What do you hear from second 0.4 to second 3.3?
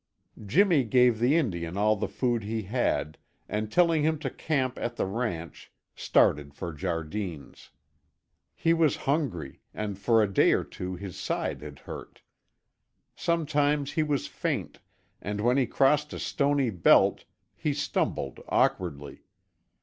Jimmy gave the Indian all the food he had,